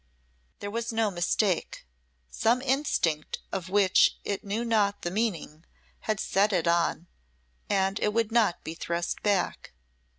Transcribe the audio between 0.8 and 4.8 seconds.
no mistake, some instinct of which it knew